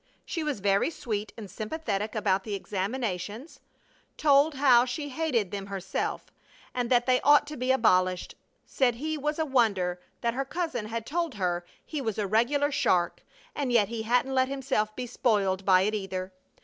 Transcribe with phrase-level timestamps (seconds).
[0.25, 3.59] She was very sweet and sympathetic about the examinations,
[4.17, 6.31] told how she hated them herself
[6.73, 8.33] and thought they ought to be abolished;
[8.65, 12.71] said he was a wonder, that her cousin had told her he was a regular
[12.71, 13.21] shark,
[13.53, 16.33] and yet he hadn't let himself be spoiled by it, either.